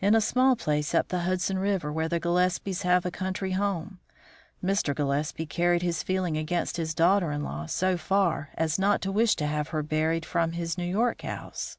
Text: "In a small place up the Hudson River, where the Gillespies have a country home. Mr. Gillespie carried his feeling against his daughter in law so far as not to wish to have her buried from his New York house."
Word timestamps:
"In 0.00 0.14
a 0.14 0.20
small 0.20 0.54
place 0.54 0.94
up 0.94 1.08
the 1.08 1.22
Hudson 1.22 1.58
River, 1.58 1.92
where 1.92 2.08
the 2.08 2.20
Gillespies 2.20 2.82
have 2.82 3.04
a 3.04 3.10
country 3.10 3.50
home. 3.58 3.98
Mr. 4.62 4.94
Gillespie 4.94 5.46
carried 5.46 5.82
his 5.82 6.04
feeling 6.04 6.36
against 6.36 6.76
his 6.76 6.94
daughter 6.94 7.32
in 7.32 7.42
law 7.42 7.66
so 7.66 7.96
far 7.96 8.50
as 8.54 8.78
not 8.78 9.02
to 9.02 9.10
wish 9.10 9.34
to 9.34 9.48
have 9.48 9.70
her 9.70 9.82
buried 9.82 10.24
from 10.24 10.52
his 10.52 10.78
New 10.78 10.86
York 10.88 11.22
house." 11.22 11.76